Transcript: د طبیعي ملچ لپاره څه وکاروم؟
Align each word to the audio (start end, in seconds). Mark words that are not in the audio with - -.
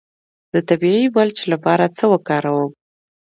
د 0.53 0.55
طبیعي 0.69 1.05
ملچ 1.17 1.37
لپاره 1.51 1.85
څه 1.97 2.05
وکاروم؟ 2.13 2.71